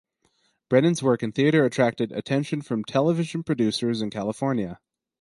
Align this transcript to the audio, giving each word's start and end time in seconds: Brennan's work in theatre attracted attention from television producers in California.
Brennan's 0.67 1.03
work 1.03 1.21
in 1.21 1.31
theatre 1.31 1.63
attracted 1.63 2.11
attention 2.11 2.63
from 2.63 2.83
television 2.83 3.43
producers 3.43 4.01
in 4.01 4.09
California. 4.09 4.79